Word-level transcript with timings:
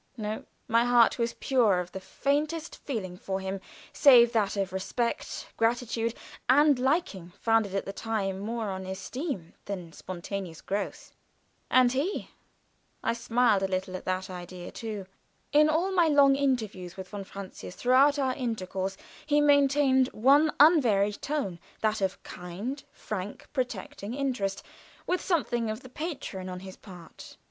No; 0.17 0.45
my 0.67 0.83
heart 0.83 1.19
was 1.19 1.35
pure 1.35 1.79
of 1.79 1.91
the 1.91 1.99
faintest 1.99 2.75
feeling 2.77 3.15
for 3.17 3.39
him, 3.39 3.61
save 3.93 4.33
that 4.33 4.57
of 4.57 4.73
respect, 4.73 5.49
gratitude, 5.57 6.15
and 6.49 6.79
liking 6.79 7.33
founded 7.39 7.75
at 7.75 7.85
that 7.85 7.95
time 7.97 8.39
more 8.39 8.71
on 8.71 8.87
esteem 8.87 9.53
than 9.65 9.93
spontaneous 9.93 10.59
growth. 10.59 11.13
And 11.69 11.91
he 11.91 12.31
I 13.03 13.13
smiled 13.13 13.61
at 13.61 13.83
that 14.05 14.29
idea, 14.31 14.71
too. 14.71 15.05
In 15.51 15.69
all 15.69 15.91
my 15.91 16.07
long 16.07 16.35
interviews 16.35 16.97
with 16.97 17.07
von 17.09 17.23
Francius 17.23 17.75
throughout 17.75 18.17
our 18.17 18.33
intercourse 18.33 18.97
he 19.27 19.39
maintained 19.39 20.07
one 20.13 20.51
unvaried 20.59 21.21
tone, 21.21 21.59
that 21.81 22.01
of 22.01 22.15
a 22.15 22.27
kind, 22.27 22.83
frank, 22.91 23.47
protecting 23.53 24.15
interest, 24.15 24.63
with 25.05 25.21
something 25.21 25.69
of 25.69 25.81
the 25.81 25.89
patron 25.89 26.49
on 26.49 26.61
his 26.61 26.75
part. 26.75 27.37